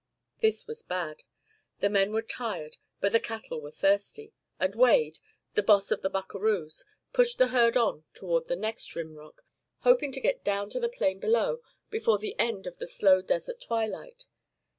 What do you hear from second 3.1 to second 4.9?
the cattle were thirsty, and